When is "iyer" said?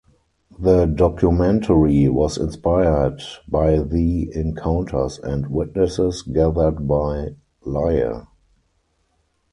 7.67-8.25